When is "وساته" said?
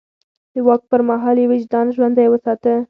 2.29-2.73